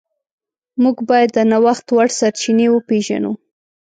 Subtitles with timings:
[0.81, 3.31] موږ باید د نوښت وړ سرچینې وپیژنو.